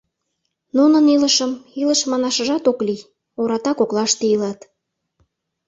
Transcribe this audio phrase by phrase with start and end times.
[0.77, 1.51] Нунын илышым
[1.81, 3.01] илыш манашыжат ок лий,
[3.41, 4.59] ората коклаште илат.